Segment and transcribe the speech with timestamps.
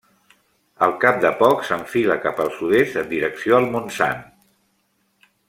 [0.85, 4.27] Al cap de poc s'enfila cap al sud-est en direcció al Montsant.